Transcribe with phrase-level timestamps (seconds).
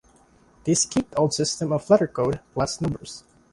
[0.63, 3.23] These keep the old system of letter code plus numbers.